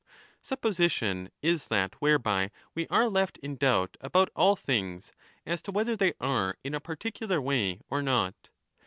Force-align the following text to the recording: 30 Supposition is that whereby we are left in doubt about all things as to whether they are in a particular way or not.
30 0.39 0.39
Supposition 0.47 1.29
is 1.43 1.67
that 1.67 1.93
whereby 2.01 2.49
we 2.73 2.87
are 2.87 3.07
left 3.07 3.37
in 3.37 3.55
doubt 3.55 3.97
about 4.01 4.31
all 4.35 4.55
things 4.55 5.11
as 5.45 5.61
to 5.61 5.71
whether 5.71 5.95
they 5.95 6.13
are 6.19 6.57
in 6.63 6.73
a 6.73 6.79
particular 6.79 7.39
way 7.39 7.81
or 7.87 8.01
not. 8.01 8.49